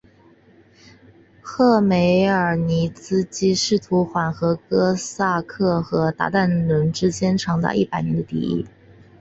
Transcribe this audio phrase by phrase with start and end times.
[1.41, 8.65] 赫梅尔尼茨基试图缓和哥萨克与鞑靼人之间长达一百年的敌意。